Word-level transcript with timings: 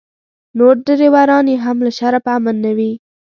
نور 0.57 0.75
ډریوران 0.85 1.45
یې 1.51 1.57
هم 1.65 1.77
له 1.85 1.91
شره 1.99 2.19
په 2.25 2.31
امن 2.37 2.55
نه 2.65 2.71
وي. 2.77 2.91